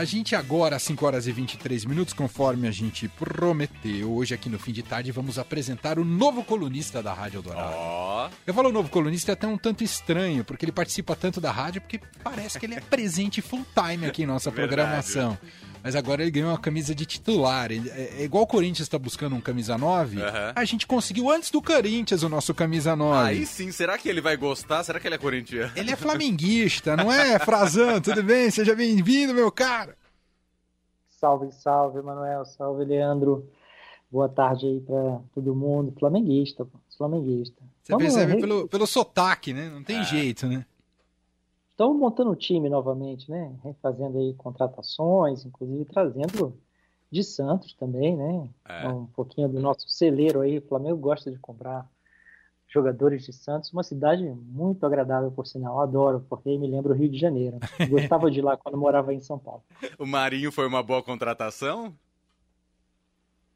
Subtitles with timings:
[0.00, 4.48] A gente agora, às 5 horas e 23 minutos, conforme a gente prometeu, hoje aqui
[4.48, 7.74] no fim de tarde vamos apresentar o novo colunista da Rádio Eldorado.
[7.76, 8.19] Ó.
[8.46, 11.80] Eu falo novo colunista é até um tanto estranho, porque ele participa tanto da rádio,
[11.80, 14.68] porque parece que ele é presente full time aqui em nossa Verdade.
[14.76, 15.38] programação.
[15.82, 17.72] Mas agora ele ganhou uma camisa de titular.
[17.72, 20.20] Ele- É é igual o Corinthians está buscando um camisa 9.
[20.20, 20.52] Aham.
[20.54, 23.28] A gente conseguiu antes do Corinthians o nosso camisa 9.
[23.30, 24.84] Aí sim, será que ele vai gostar?
[24.84, 25.72] Será que ele é corintiano?
[25.74, 27.98] Ele é flamenguista, não é, Frazan?
[28.02, 28.50] Tudo bem?
[28.50, 29.96] Seja bem-vindo, meu cara.
[31.18, 32.44] Salve, salve, Manuel.
[32.44, 33.48] Salve, Leandro.
[34.10, 35.94] Boa tarde aí pra todo mundo.
[35.98, 36.78] Flamenguista, pô.
[36.98, 37.56] Flamenguista.
[37.90, 39.68] Você Vamos percebe pelo, pelo sotaque, né?
[39.68, 40.04] Não tem É.
[40.04, 40.64] jeito, né?
[41.70, 43.52] Estamos montando o time novamente, né?
[43.64, 46.54] Refazendo aí contratações, inclusive trazendo
[47.10, 48.48] de Santos também, né?
[48.68, 48.86] É.
[48.88, 50.58] Um pouquinho do nosso celeiro aí.
[50.58, 51.88] O Flamengo gosta de comprar
[52.68, 53.72] jogadores de Santos.
[53.72, 55.80] Uma cidade muito agradável, por sinal.
[55.80, 57.58] Adoro, porque me lembra o Rio de Janeiro.
[57.90, 59.62] Gostava de ir lá quando morava em São Paulo.
[59.98, 61.92] O Marinho foi uma boa contratação?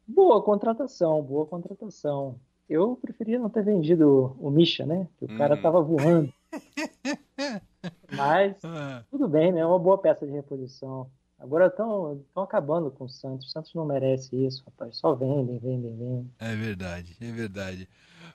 [0.07, 2.35] Boa contratação, boa contratação.
[2.69, 5.07] Eu preferia não ter vendido o Misha, né?
[5.17, 5.61] Que o cara Hum.
[5.61, 6.33] tava voando.
[8.11, 9.61] Mas Ah, tudo bem, né?
[9.61, 11.09] É uma boa peça de reposição.
[11.37, 13.47] Agora estão acabando com o Santos.
[13.47, 14.95] O Santos não merece isso, rapaz.
[14.97, 16.31] Só vendem, vendem, vendem.
[16.39, 17.89] é verdade, é verdade.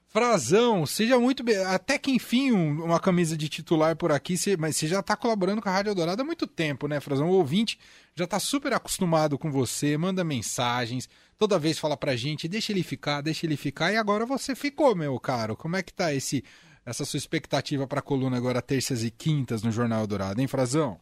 [0.07, 1.57] Frazão, seja muito bem.
[1.65, 5.63] Até que enfim, um- uma camisa de titular por aqui, mas você já está colaborando
[5.63, 7.29] com a Rádio Eldorado há muito tempo, né, Frazão?
[7.31, 7.79] O ouvinte
[8.15, 12.83] já está super acostumado com você, manda mensagens, toda vez fala pra gente, deixa ele
[12.83, 15.57] ficar, deixa ele ficar, e agora você ficou, meu caro.
[15.57, 16.45] Como é que tá esse,
[16.85, 21.01] essa sua expectativa pra coluna agora, terças e quintas no Jornal Eldorado, hein, Frazão?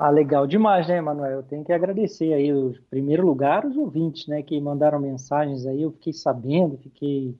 [0.00, 1.38] Ah, legal demais, né, Manuel?
[1.38, 5.82] Eu tenho que agradecer aí, em primeiro lugar, os ouvintes, né, que mandaram mensagens aí.
[5.82, 7.36] Eu fiquei sabendo, fiquei,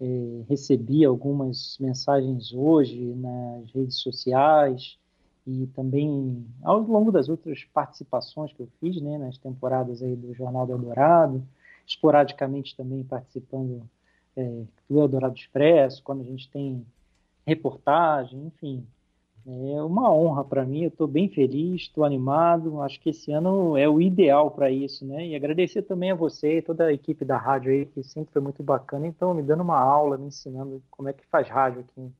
[0.00, 4.96] eh, recebi algumas mensagens hoje nas redes sociais
[5.46, 10.32] e também ao longo das outras participações que eu fiz, né, nas temporadas aí do
[10.32, 11.42] Jornal do Eldorado,
[11.86, 13.82] esporadicamente também participando,
[14.36, 16.86] eh, do Eldorado Expresso, quando a gente tem
[17.46, 18.86] reportagem, enfim.
[19.48, 22.82] É uma honra para mim, eu estou bem feliz, estou animado.
[22.82, 25.24] Acho que esse ano é o ideal para isso, né?
[25.24, 28.42] E agradecer também a você e toda a equipe da rádio aí, que sempre foi
[28.42, 29.06] muito bacana.
[29.06, 32.10] Então, me dando uma aula, me ensinando como é que faz rádio aqui.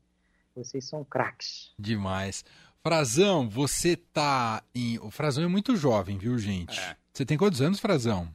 [0.55, 1.73] Vocês são craques.
[1.77, 2.45] Demais.
[2.81, 4.97] Frazão, você tá em.
[4.99, 6.79] O Frazão é muito jovem, viu, gente?
[6.79, 6.95] É.
[7.11, 8.29] Você tem quantos anos, Frazão?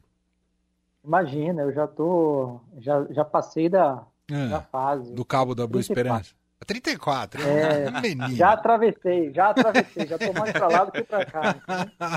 [1.03, 5.13] Imagina, eu já tô, já, já passei da, da Ah, fase.
[5.13, 6.27] do Cabo da Boa 34.
[6.27, 6.42] Esperança.
[6.65, 7.41] 34.
[7.41, 8.35] É, menino.
[8.35, 11.55] Já atravessei, já atravessei, já tô mais para lá do que para cá.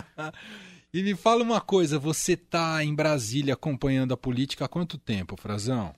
[0.93, 5.37] e me fala uma coisa, você tá em Brasília acompanhando a política há quanto tempo,
[5.37, 5.95] Frazão?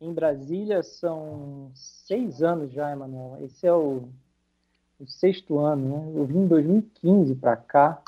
[0.00, 3.38] Em Brasília são seis anos já, Emanuel.
[3.44, 4.08] Esse é o,
[4.98, 6.12] o sexto ano, né?
[6.18, 8.02] Eu vim em 2015 para cá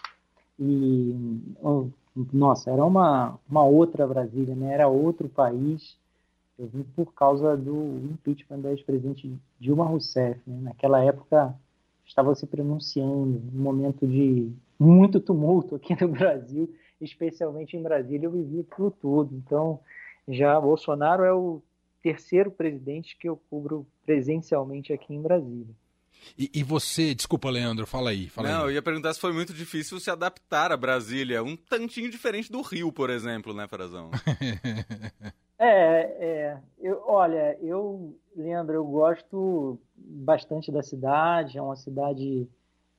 [0.59, 1.86] e, oh,
[2.32, 4.75] nossa, era uma, uma outra Brasília, né?
[4.75, 5.97] Era outro país.
[6.59, 10.41] Eu vim por causa do impeachment da ex-presidente Dilma Rousseff.
[10.47, 10.60] Né?
[10.62, 11.54] Naquela época
[12.06, 18.26] estava se pronunciando, um momento de muito tumulto aqui no Brasil, especialmente em Brasília.
[18.26, 19.34] Eu vivi aquilo tudo.
[19.34, 19.81] Então,
[20.28, 21.60] já Bolsonaro é o
[22.03, 25.75] terceiro presidente que eu cubro presencialmente aqui em Brasília.
[26.38, 28.28] E, e você, desculpa, Leandro, fala aí.
[28.28, 28.75] Fala Não, eu aí.
[28.75, 31.42] ia perguntar se foi muito difícil se adaptar a Brasília.
[31.42, 34.10] Um tantinho diferente do Rio, por exemplo, né, Frazão?
[35.65, 42.47] É, é eu, olha, eu, Leandro, eu gosto bastante da cidade, é uma cidade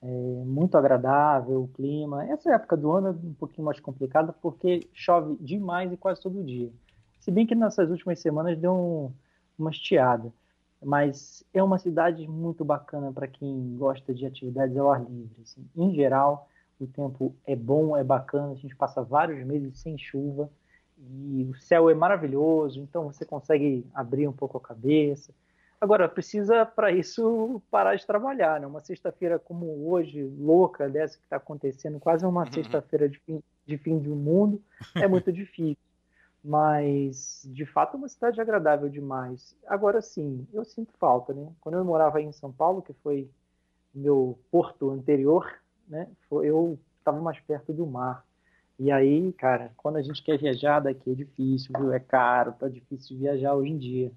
[0.02, 2.26] é, muito agradável, o clima.
[2.26, 6.44] Essa época do ano é um pouquinho mais complicada porque chove demais e quase todo
[6.44, 6.72] dia.
[7.20, 9.12] Se bem que nessas últimas semanas deu um,
[9.58, 10.34] uma estiada.
[10.84, 15.42] Mas é uma cidade muito bacana para quem gosta de atividades ao ar livre.
[15.42, 15.68] assim.
[15.76, 16.50] Em geral,
[16.80, 20.50] o tempo é bom, é bacana, a gente passa vários meses sem chuva
[20.98, 25.34] e o céu é maravilhoso, então você consegue abrir um pouco a cabeça.
[25.80, 28.68] Agora, precisa para isso parar de trabalhar, né?
[28.68, 33.78] Uma sexta-feira como hoje, louca dessa que está acontecendo, quase uma sexta-feira de fim, de
[33.78, 34.62] fim do mundo,
[34.96, 35.78] é muito difícil.
[36.44, 39.56] Mas, de fato, é uma cidade agradável demais.
[39.68, 41.52] Agora sim, eu sinto falta, né?
[41.60, 43.30] Quando eu morava em São Paulo, que foi
[43.94, 45.52] meu porto anterior,
[45.88, 46.08] né?
[46.32, 48.26] Eu estava mais perto do mar.
[48.78, 51.94] E aí, cara, quando a gente quer viajar daqui é difícil, viu?
[51.94, 54.12] É caro, tá difícil viajar hoje em dia.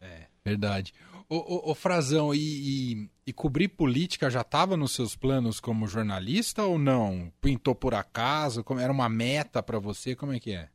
[0.00, 0.92] É, verdade.
[1.28, 5.86] Ô, ô, ô, Frazão, e, e, e cobrir política já estava nos seus planos como
[5.86, 7.30] jornalista ou não?
[7.40, 8.62] Pintou por acaso?
[8.64, 10.14] Como, era uma meta para você?
[10.14, 10.68] Como é que é?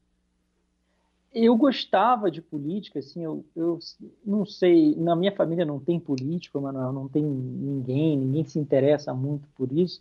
[1.33, 3.79] Eu gostava de política, assim, eu, eu
[4.23, 9.15] não sei, na minha família não tem político, Manuel, não tem ninguém, ninguém se interessa
[9.15, 9.99] muito por isso,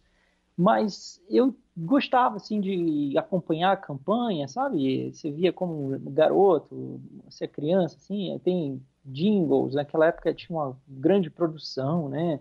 [0.57, 5.13] Mas eu gostava assim de acompanhar a campanha, sabe?
[5.13, 9.75] Você via como garoto, você é criança, assim, tem jingles.
[9.75, 12.41] Naquela época tinha uma grande produção, né?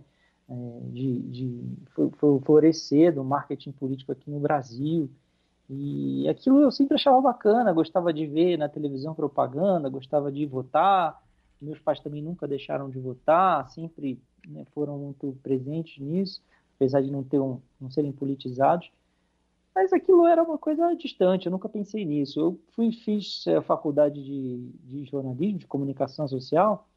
[0.50, 0.54] É,
[0.90, 1.78] de, de
[2.44, 5.10] florescer do marketing político aqui no Brasil.
[5.70, 11.24] E aquilo eu sempre achava bacana, gostava de ver na televisão propaganda, gostava de votar.
[11.62, 16.42] Meus pais também nunca deixaram de votar, sempre né, foram muito presentes nisso,
[16.82, 18.90] apesar de não, ter um, não serem politizados.
[19.74, 22.40] Mas aquilo era uma coisa distante, eu nunca pensei nisso.
[22.40, 26.88] Eu fui, fiz a faculdade de, de jornalismo, de comunicação social,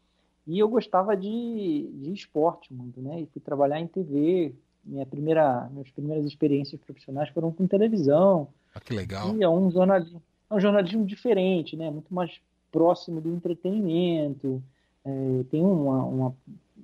[0.47, 3.21] e eu gostava de, de esporte muito, né?
[3.21, 4.55] E fui trabalhar em TV.
[4.85, 8.49] Minha primeira, minhas primeiras experiências profissionais foram com televisão.
[8.75, 9.37] Ah, que legal.
[9.37, 11.91] E é um jornalismo, é um jornalismo diferente, né?
[11.91, 12.41] Muito mais
[12.73, 14.63] próximo do entretenimento.
[15.05, 16.37] É, tem uma, uma,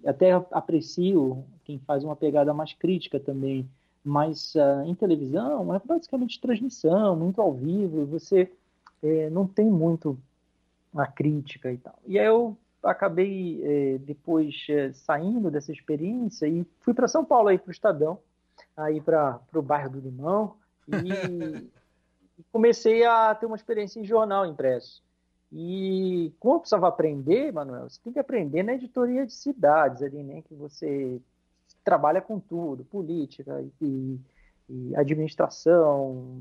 [0.05, 3.69] até aprecio quem faz uma pegada mais crítica também
[4.05, 8.51] mas uh, em televisão é basicamente transmissão, muito ao vivo, você
[9.03, 10.19] é, não tem muito
[10.95, 11.99] a crítica e tal.
[12.07, 17.49] E aí eu acabei é, depois é, saindo dessa experiência e fui para São Paulo
[17.49, 18.19] aí para o Estadão,
[18.77, 20.57] aí para o bairro do Limão
[20.89, 21.69] e
[22.51, 25.03] comecei a ter uma experiência em jornal impresso.
[25.53, 30.23] E como eu precisava aprender, Manuel, você tem que aprender na editoria de cidades ali,
[30.23, 30.43] né?
[30.43, 31.21] Que você
[31.85, 34.19] trabalha com tudo, política e,
[34.69, 36.41] e administração,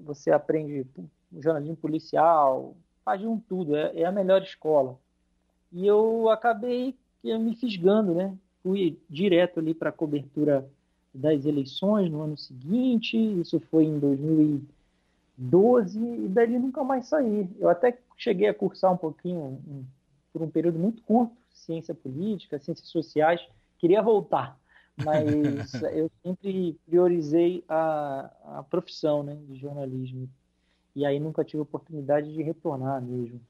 [0.00, 0.86] você aprende
[1.32, 4.96] jornalismo policial, faz um tudo, é, é, a melhor escola.
[5.72, 8.36] E eu acabei me fisgando, né?
[8.62, 10.68] Fui direto ali para a cobertura
[11.12, 13.98] das eleições no ano seguinte, isso foi em
[15.36, 17.48] 2012, e dali nunca mais saí.
[17.58, 19.84] Eu até cheguei a cursar um pouquinho, um,
[20.32, 23.40] por um período muito curto, ciência política, ciências sociais,
[23.78, 24.58] queria voltar
[25.02, 30.28] mas eu sempre priorizei a, a profissão né, de jornalismo.
[30.94, 33.40] E aí nunca tive oportunidade de retornar mesmo.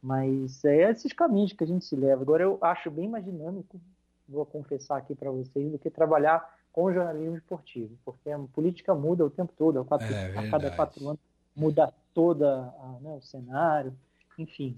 [0.00, 2.22] Mas é esses caminhos que a gente se leva.
[2.22, 3.80] Agora eu acho bem mais dinâmico,
[4.28, 9.24] vou confessar aqui para vocês, do que trabalhar com jornalismo esportivo, porque a política muda
[9.24, 11.20] o tempo todo, a, quatro, é a cada quatro anos
[11.56, 13.94] muda toda a, né, o cenário,
[14.38, 14.74] enfim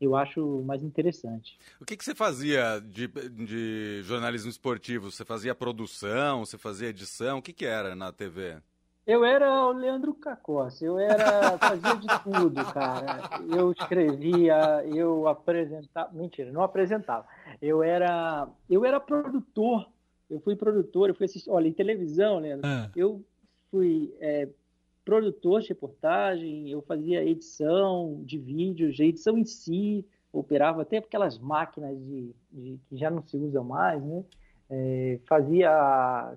[0.00, 1.58] eu acho mais interessante.
[1.80, 5.10] O que, que você fazia de, de jornalismo esportivo?
[5.10, 7.38] Você fazia produção, você fazia edição?
[7.38, 8.58] O que, que era na TV?
[9.06, 13.20] Eu era o Leandro Cacossi, eu era fazia de tudo, cara.
[13.48, 17.24] Eu escrevia, eu apresentava, mentira, não apresentava.
[17.62, 19.88] Eu era, eu era produtor.
[20.28, 22.66] Eu fui produtor, eu fui assistir, olha, em televisão, Leandro.
[22.66, 22.90] Ah.
[22.96, 23.24] Eu
[23.70, 24.48] fui é,
[25.04, 31.96] produtor de reportagem, eu fazia edição de vídeos, edição em si, operava até aquelas máquinas
[31.98, 34.24] de, de que já não se usam mais, né?
[34.68, 36.36] É, fazia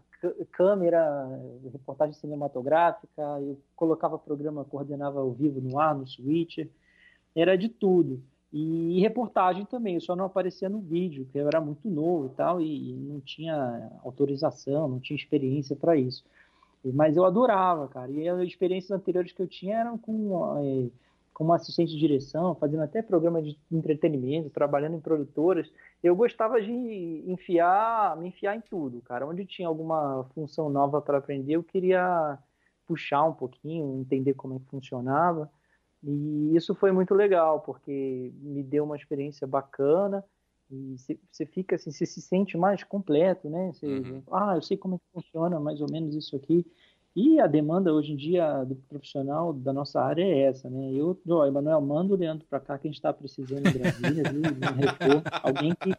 [0.51, 1.27] câmera,
[1.71, 6.69] reportagem cinematográfica, eu colocava programa, coordenava ao vivo no ar, no switcher,
[7.35, 8.21] era de tudo.
[8.51, 12.29] E reportagem também, eu só não aparecia no vídeo, porque eu era muito novo e
[12.29, 16.23] tal, e não tinha autorização, não tinha experiência para isso.
[16.83, 18.11] Mas eu adorava, cara.
[18.11, 20.89] E as experiências anteriores que eu tinha eram com, é,
[21.33, 25.71] como assistente de direção, fazendo até programa de entretenimento, trabalhando em produtoras.
[26.01, 26.71] Eu gostava de
[27.27, 29.27] enfiar, me enfiar em tudo, cara.
[29.27, 32.39] Onde tinha alguma função nova para aprender, eu queria
[32.87, 35.51] puxar um pouquinho, entender como é que funcionava.
[36.03, 40.23] E isso foi muito legal, porque me deu uma experiência bacana
[40.71, 40.95] e
[41.31, 43.71] você fica assim, você se sente mais completo, né?
[43.73, 44.23] Você, uhum.
[44.31, 46.65] Ah, eu sei como é que funciona mais ou menos isso aqui.
[47.15, 50.93] E a demanda hoje em dia do profissional da nossa área é essa, né?
[50.93, 54.23] Eu, ó, Emanuel, manda o Leandro para cá que a gente está precisando em Brasília,
[54.31, 54.41] viu?
[54.75, 55.91] repor, alguém que,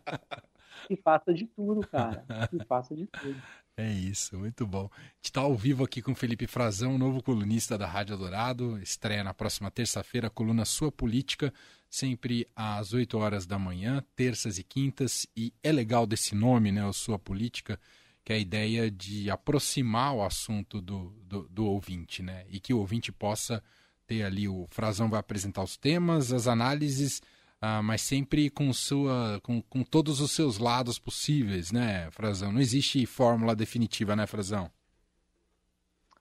[0.87, 2.25] que faça de tudo, cara.
[2.49, 3.37] Que faça de tudo.
[3.81, 4.91] É isso, muito bom.
[4.93, 8.79] A gente está ao vivo aqui com Felipe Frazão, novo colunista da Rádio Dourado.
[8.83, 11.53] Estreia na próxima terça-feira a coluna Sua Política
[11.91, 15.27] sempre às 8 horas da manhã, terças e quintas.
[15.37, 17.79] E é legal desse nome, né, a sua política,
[18.25, 22.45] que é a ideia de aproximar o assunto do, do, do ouvinte, né?
[22.49, 23.63] E que o ouvinte possa
[24.07, 27.21] ter ali, o Frazão vai apresentar os temas, as análises,
[27.61, 32.51] ah, mas sempre com, sua, com, com todos os seus lados possíveis, né, Frazão?
[32.51, 34.71] Não existe fórmula definitiva, né, Frazão?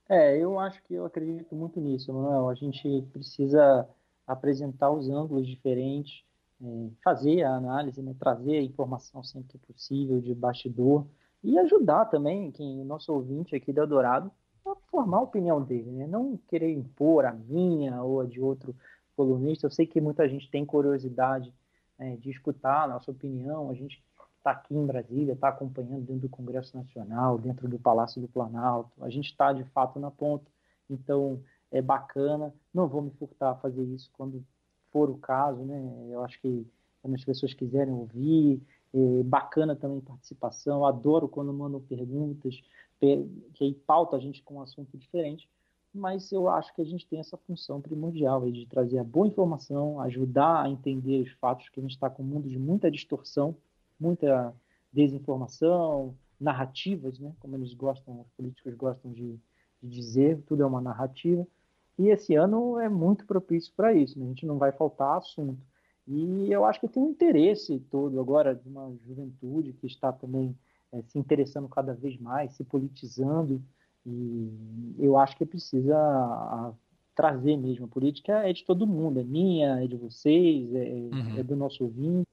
[0.10, 2.50] É, eu acho que eu acredito muito nisso, Manuel.
[2.50, 3.88] A gente precisa
[4.28, 6.24] apresentar os ângulos diferentes,
[6.62, 11.06] é, fazer a análise, né, trazer a informação sempre que possível de bastidor
[11.44, 14.32] e ajudar também quem, o nosso ouvinte aqui da Dourado
[14.66, 16.06] a formar a opinião dele, né?
[16.06, 18.76] não querer impor a minha ou a de outro
[19.20, 19.66] colunista.
[19.66, 21.54] Eu sei que muita gente tem curiosidade
[21.98, 24.10] é, de escutar a nossa opinião, a gente está
[24.40, 28.92] está aqui em Brasília, está acompanhando dentro do Congresso Nacional, dentro do Palácio do Planalto.
[29.04, 30.50] A gente está, de fato, na ponta.
[30.90, 32.54] Então, é bacana.
[32.74, 34.42] Não vou me furtar a fazer isso quando
[34.94, 36.08] for o caso, né?
[36.10, 36.66] Eu acho que
[37.02, 38.62] quando as pessoas quiserem ouvir,
[38.94, 40.86] é bacana também participação.
[40.86, 42.62] Adoro quando mandam perguntas,
[43.00, 45.50] que aí pauta a gente com um assunto diferente.
[45.94, 50.00] Mas eu acho que a gente tem essa função primordial de trazer a boa informação,
[50.02, 53.56] ajudar a entender os fatos, que a gente está com um mundo de muita distorção,
[54.00, 54.54] muita
[54.94, 57.34] desinformação, narrativas, né?
[57.40, 59.40] como eles gostam, os políticos gostam de,
[59.82, 61.46] de dizer, tudo é uma narrativa.
[61.98, 64.26] E esse ano é muito propício para isso, né?
[64.26, 65.62] a gente não vai faltar assunto.
[66.08, 70.58] E eu acho que tem um interesse todo agora de uma juventude que está também
[70.92, 73.62] é, se interessando cada vez mais, se politizando,
[74.10, 76.74] e eu acho que precisa
[77.16, 77.86] trazer mesmo.
[77.86, 81.38] A política é de todo mundo, é minha, é de vocês, é, uhum.
[81.38, 82.28] é do nosso ouvinte,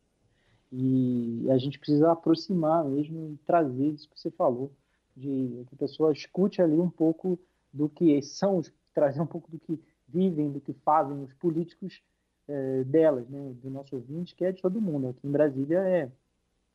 [0.72, 4.70] e a gente precisa aproximar mesmo e trazer isso que você falou,
[5.16, 7.38] de que a pessoa escute ali um pouco
[7.72, 9.78] do que são os trazer um pouco do que
[10.08, 12.00] vivem, do que fazem os políticos
[12.48, 15.08] é, delas, né, do nosso ouvinte, que é de todo mundo.
[15.08, 16.10] Aqui em Brasília é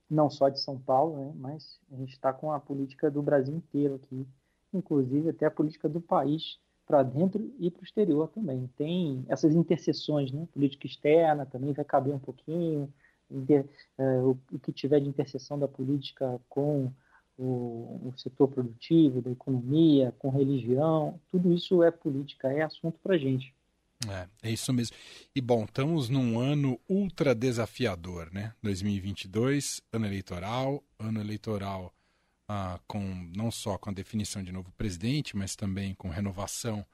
[0.09, 3.55] não só de São Paulo, né, mas a gente está com a política do Brasil
[3.55, 4.27] inteiro aqui,
[4.73, 8.69] inclusive até a política do país para dentro e para o exterior também.
[8.77, 12.91] Tem essas interseções, né, política externa também vai caber um pouquinho,
[13.97, 16.91] o, o que tiver de interseção da política com
[17.37, 23.17] o, o setor produtivo, da economia, com religião, tudo isso é política, é assunto para
[23.17, 23.53] gente.
[24.09, 24.95] É, é isso mesmo.
[25.35, 28.53] E bom, estamos num ano ultra desafiador, né?
[28.61, 31.93] 2022, ano eleitoral, ano eleitoral
[32.53, 32.99] ah, com
[33.33, 36.85] não só com a definição de novo presidente, mas também com renovação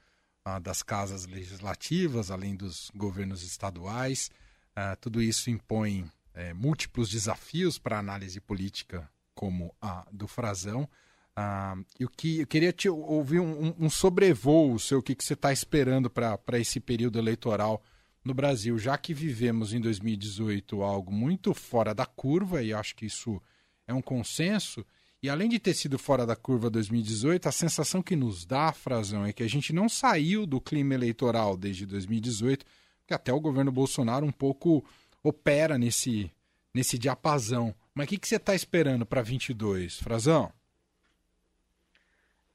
[0.46, 4.30] ah, das casas legislativas, além dos governos estaduais.
[4.76, 10.88] Ah, tudo isso impõe é, múltiplos desafios para análise política como a do Frazão.
[11.36, 15.24] Ah, e o que eu queria te ouvir um, um sobrevoo seu, o que, que
[15.24, 17.84] você está esperando para esse período eleitoral
[18.24, 23.08] no Brasil, já que vivemos em 2018 algo muito fora da curva, e acho que
[23.08, 23.42] isso
[23.88, 24.86] é um consenso.
[25.28, 29.26] E além de ter sido fora da curva 2018, a sensação que nos dá, Frazão,
[29.26, 32.66] é que a gente não saiu do clima eleitoral desde 2018,
[33.06, 34.86] que até o governo Bolsonaro um pouco
[35.22, 36.32] opera nesse,
[36.74, 37.76] nesse diapasão.
[37.94, 40.50] Mas o que, que você está esperando para 22, Frazão?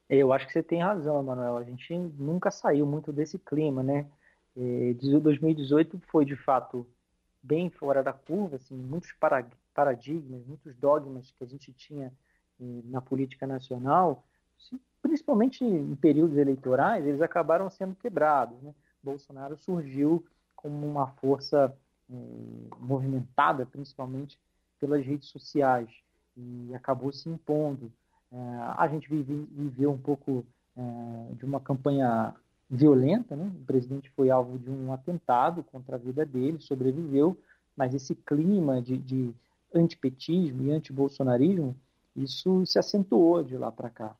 [0.08, 1.58] Eu acho que você tem razão, Manuel.
[1.58, 4.06] A gente nunca saiu muito desse clima, né?
[4.56, 6.86] É, 2018 foi de fato
[7.42, 9.12] bem fora da curva, assim, muitos
[9.74, 12.10] paradigmas, muitos dogmas que a gente tinha é,
[12.58, 14.24] na política nacional,
[15.00, 18.60] principalmente em períodos eleitorais, eles acabaram sendo quebrados.
[18.62, 18.72] Né?
[19.02, 21.74] Bolsonaro surgiu como uma força
[22.08, 22.14] é,
[22.78, 24.38] movimentada, principalmente
[24.78, 25.88] pelas redes sociais
[26.36, 27.92] e acabou se impondo.
[28.30, 28.36] É,
[28.76, 30.44] a gente vive, viveu um pouco
[30.76, 32.34] é, de uma campanha
[32.70, 33.52] violenta, né?
[33.54, 37.36] o presidente foi alvo de um atentado contra a vida dele, sobreviveu,
[37.76, 39.34] mas esse clima de, de
[39.74, 41.76] antipetismo e antibolsonarismo,
[42.16, 44.14] isso se acentuou de lá para cá.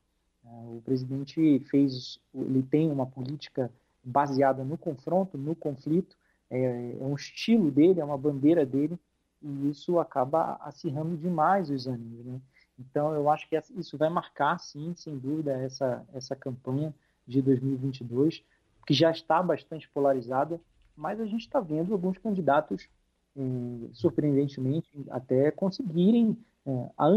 [0.44, 3.70] É, o presidente fez, ele tem uma política
[4.02, 6.16] baseada no confronto, no conflito,
[6.50, 8.99] é, é um estilo dele, é uma bandeira dele,
[9.40, 12.40] e isso acaba acirrando demais os ânimos, né?
[12.78, 16.92] Então, eu acho que isso vai marcar, sim, sem dúvida, essa, essa campanha
[17.26, 18.42] de 2022,
[18.87, 20.61] que já está bastante polarizada,
[20.96, 22.88] mas a gente está vendo alguns candidatos,
[23.37, 26.37] eh, surpreendentemente, até conseguirem,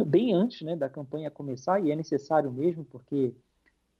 [0.05, 3.33] bem antes né, da campanha começar, e é necessário mesmo, porque,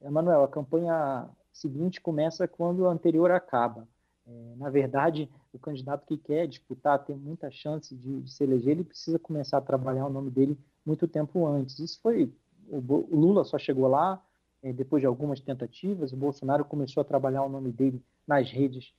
[0.02, 3.86] Emanuel, a campanha seguinte começa quando a anterior acaba.
[4.26, 8.72] É, na verdade, o candidato que quer disputar, ter muita chance de, de, se eleger,
[8.72, 11.78] ele precisa começar a trabalhar o nome dele muito tempo antes.
[11.78, 12.32] Isso foi.
[12.68, 14.20] O, o Lula só chegou lá
[14.62, 18.92] é, depois de algumas tentativas, o Bolsonaro começou a trabalhar o nome dele nas redes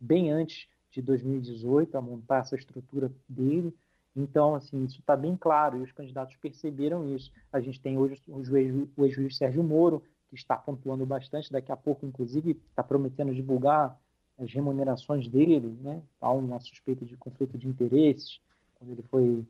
[0.00, 3.74] bem antes de 2018, a montar essa estrutura dele.
[4.14, 7.32] Então, assim, isso está bem claro e os candidatos perceberam isso.
[7.52, 12.06] A gente tem hoje o ex-juiz Sérgio Moro, que está pontuando bastante, daqui a pouco,
[12.06, 13.98] inclusive, está prometendo divulgar
[14.38, 16.02] as remunerações dele, né?
[16.20, 18.40] Há uma suspeita de conflito de interesses
[18.74, 19.44] quando ele foi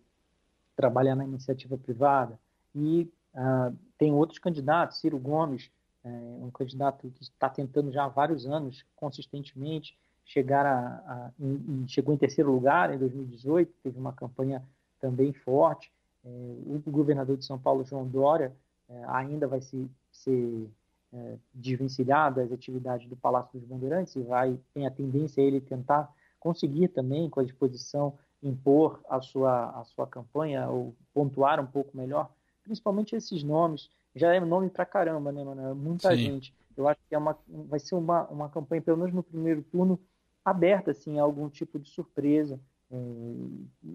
[0.75, 2.39] trabalhar na iniciativa privada.
[2.75, 5.71] E uh, tem outros candidatos, Ciro Gomes,
[6.03, 11.87] é, um candidato que está tentando já há vários anos, consistentemente, chegar a, a em,
[11.89, 14.63] chegou em terceiro lugar em 2018, teve uma campanha
[15.01, 15.93] também forte.
[16.25, 18.55] É, o governador de São Paulo, João Dória,
[18.89, 20.69] é, ainda vai se, ser
[21.13, 25.61] é, desvencilhar das atividades do Palácio dos Bandeirantes e vai tem a tendência a ele
[25.61, 31.67] tentar conseguir também com a disposição impor a sua, a sua campanha ou pontuar um
[31.67, 32.31] pouco melhor,
[32.63, 33.91] principalmente esses nomes.
[34.15, 35.75] Já é nome pra caramba, né, mano?
[35.75, 36.23] Muita Sim.
[36.23, 36.55] gente.
[36.77, 40.01] Eu acho que é uma, vai ser uma, uma campanha, pelo menos no primeiro turno,
[40.45, 42.59] aberta assim, a algum tipo de surpresa,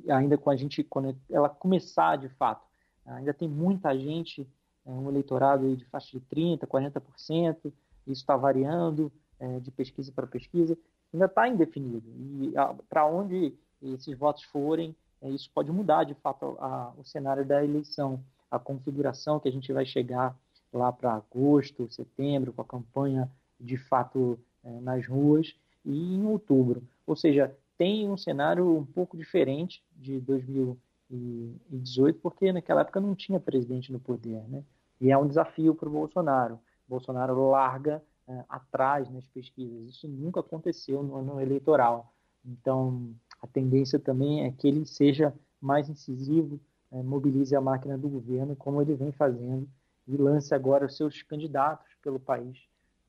[0.10, 2.66] ainda com a gente, quando ela começar de fato.
[3.06, 4.48] Ainda tem muita gente,
[4.86, 7.74] é, um eleitorado de faixa de 30%, 40%, isso
[8.08, 10.78] está variando é, de pesquisa para pesquisa,
[11.14, 12.04] ainda está indefinido.
[12.08, 12.54] E
[12.90, 17.46] para onde esses votos forem, é, isso pode mudar de fato a, a, o cenário
[17.46, 20.36] da eleição, a configuração que a gente vai chegar
[20.74, 26.84] lá para agosto, setembro, com a campanha de fato é, nas ruas, e em outubro.
[27.06, 33.40] Ou seja, tem um cenário um pouco diferente de 2018, porque naquela época não tinha
[33.40, 34.64] presidente no poder, né?
[35.00, 36.60] E é um desafio para o Bolsonaro.
[36.88, 39.90] Bolsonaro larga é, atrás nas pesquisas.
[39.90, 42.14] Isso nunca aconteceu no ano eleitoral.
[42.46, 46.60] Então, a tendência também é que ele seja mais incisivo,
[46.92, 49.68] é, mobilize a máquina do governo, como ele vem fazendo,
[50.08, 52.58] e lance agora os seus candidatos pelo país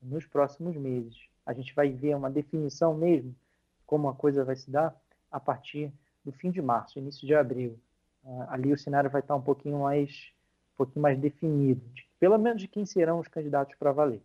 [0.01, 1.29] nos próximos meses.
[1.47, 3.33] A gente vai ver uma definição mesmo,
[3.85, 4.93] como a coisa vai se dar,
[5.31, 5.93] a partir
[6.25, 7.79] do fim de março, início de abril.
[8.21, 10.29] Uh, ali o cenário vai estar um pouquinho mais,
[10.73, 14.21] um pouquinho mais definido, de, pelo menos de quem serão os candidatos para valer.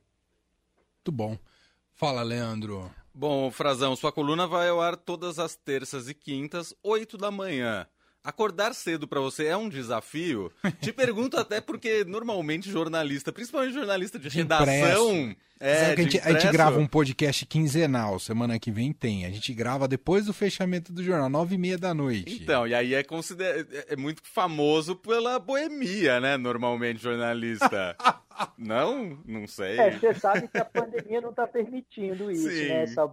[0.97, 1.39] Muito bom.
[1.93, 2.91] Fala, Leandro.
[3.15, 7.87] Bom, Frazão, sua coluna vai ao ar todas as terças e quintas, 8 da manhã.
[8.25, 10.53] Acordar cedo para você é um desafio?
[10.81, 16.33] Te pergunto até porque normalmente jornalista, principalmente jornalista de, de redação, é, a, gente, a,
[16.33, 19.27] gente, grava um podcast quinzenal, semana que vem tem.
[19.27, 22.41] A gente grava depois do fechamento do jornal, nove e meia da noite.
[22.41, 23.67] Então, e aí é, consider...
[23.89, 26.37] é muito famoso pela boemia, né?
[26.37, 27.97] Normalmente, jornalista.
[28.57, 29.19] não?
[29.27, 29.81] Não sei.
[29.81, 32.69] É, você sabe que a pandemia não está permitindo isso, Sim.
[32.69, 32.83] né?
[32.83, 33.11] Essa...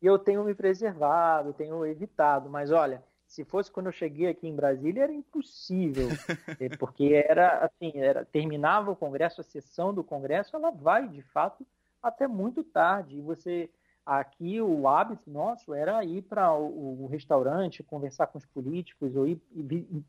[0.00, 3.02] Eu tenho me preservado, tenho evitado, mas olha
[3.34, 6.08] se fosse quando eu cheguei aqui em Brasília, era impossível,
[6.78, 11.66] porque era assim, era, terminava o Congresso, a sessão do Congresso, ela vai, de fato,
[12.00, 13.16] até muito tarde.
[13.16, 13.68] E você,
[14.06, 19.42] aqui, o hábito nosso era ir para o, restaurante, conversar com os políticos, ou ir,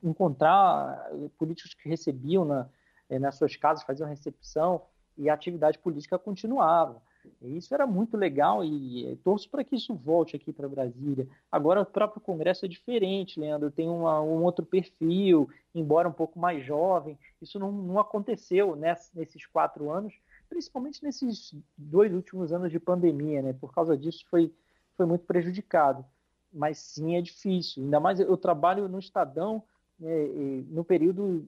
[0.04, 2.70] encontrar políticos que recebiam na,
[3.10, 4.84] eh, nas suas casas, faziam recepção,
[5.18, 7.02] e a atividade política continuava.
[7.42, 11.28] Isso era muito legal e torço para que isso volte aqui para Brasília.
[11.52, 16.40] Agora, o próprio Congresso é diferente, Leandro, tem uma, um outro perfil, embora um pouco
[16.40, 17.18] mais jovem.
[17.42, 20.14] Isso não, não aconteceu nesses quatro anos,
[20.50, 23.54] principalmente nesses dois últimos anos de pandemia, né?
[23.54, 24.54] Por causa disso, foi,
[24.96, 26.06] foi muito prejudicado.
[26.52, 27.84] Mas sim, é difícil.
[27.84, 29.64] Ainda mais eu trabalho no Estadão
[30.00, 30.28] né,
[30.70, 31.48] no período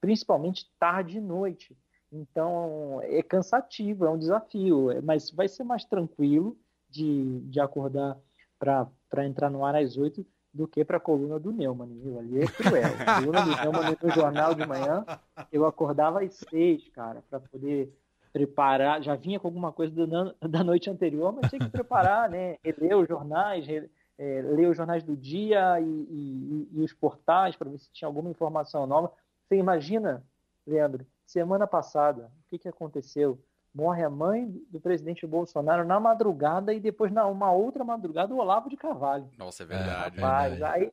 [0.00, 1.76] principalmente tarde e noite.
[2.10, 6.56] Então é cansativo, é um desafio, é, mas vai ser mais tranquilo
[6.88, 8.16] de, de acordar
[8.58, 12.18] para entrar no ar às oito do que para a coluna do Neumann, viu?
[12.18, 12.90] Ali é cruel.
[13.06, 15.04] A coluna do Neumann no jornal de manhã,
[15.52, 17.92] eu acordava às seis, cara, para poder
[18.32, 19.02] preparar.
[19.02, 22.56] Já vinha com alguma coisa da, da noite anterior, mas tinha que preparar, né?
[22.78, 27.70] Ler os jornais, é, ler os jornais do dia e, e, e os portais para
[27.70, 29.12] ver se tinha alguma informação nova.
[29.46, 30.24] Você imagina,
[30.66, 33.38] Leandro, Semana passada, o que, que aconteceu?
[33.74, 38.38] Morre a mãe do presidente Bolsonaro na madrugada e depois, na uma outra madrugada, o
[38.38, 39.28] Olavo de Carvalho.
[39.36, 40.18] Nossa, é verdade.
[40.18, 40.90] É, Rapaz, Aí,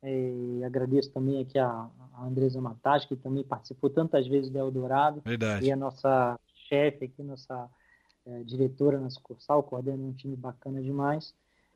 [0.04, 5.21] E agradeço também aqui a, a Andresa Mataz, que também participou tantas vezes do Eldorado.
[5.26, 5.65] Verdade.
[5.65, 7.69] E a nossa chefe aqui, nossa
[8.26, 11.34] é, diretora na sucursal, coordena um time bacana demais.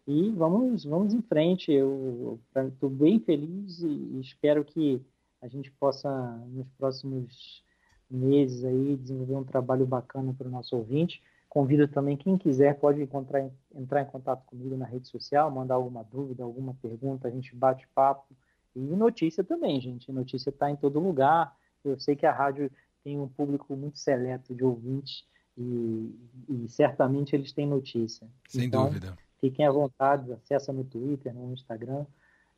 [0.08, 1.72] E vamos, vamos em frente.
[1.72, 5.02] Eu estou bem feliz e espero que
[5.42, 6.10] a gente possa,
[6.48, 7.64] nos próximos
[8.10, 11.22] meses, aí, desenvolver um trabalho bacana para o nosso ouvinte.
[11.50, 16.04] Convido também quem quiser, pode encontrar, entrar em contato comigo na rede social, mandar alguma
[16.04, 18.36] dúvida, alguma pergunta, a gente bate papo.
[18.76, 20.12] E notícia também, gente.
[20.12, 21.56] Notícia está em todo lugar.
[21.84, 22.70] Eu sei que a rádio
[23.04, 25.24] tem um público muito seleto de ouvintes
[25.58, 26.14] e,
[26.50, 28.28] e certamente eles têm notícia.
[28.50, 29.18] Sem então, dúvida.
[29.40, 32.06] Fiquem à vontade, acessa no Twitter, no Instagram.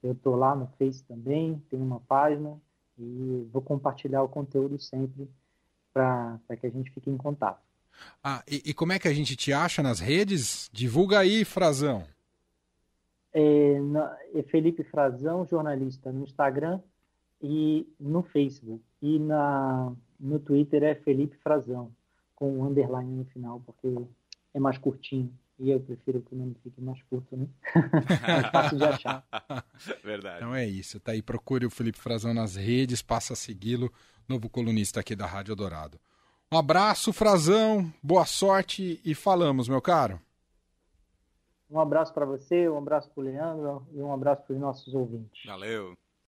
[0.01, 2.57] Eu estou lá no Face também, tenho uma página
[2.97, 5.29] e vou compartilhar o conteúdo sempre
[5.93, 7.61] para que a gente fique em contato.
[8.23, 10.69] Ah, e, e, como é que a gente te acha nas redes?
[10.71, 12.03] Divulga aí, Frazão.
[13.33, 16.79] É, na, é Felipe Frazão, jornalista no Instagram
[17.41, 18.83] e no Facebook.
[19.01, 21.91] E na, no Twitter é Felipe Frazão,
[22.35, 23.87] com um underline no final, porque
[24.53, 25.31] é mais curtinho.
[25.59, 27.47] E eu prefiro que o nome fique mais curto, né?
[28.45, 29.25] é fácil de achar.
[30.03, 30.37] Verdade.
[30.37, 30.99] Então é isso.
[30.99, 33.91] Tá aí, procure o Felipe Frazão nas redes, passa a segui-lo,
[34.29, 35.99] novo colunista aqui da Rádio Dourado.
[36.51, 40.19] Um abraço, Frazão, boa sorte e falamos, meu caro.
[41.69, 44.93] Um abraço para você, um abraço para o Leandro e um abraço para os nossos
[44.93, 45.43] ouvintes.
[45.45, 45.97] Valeu.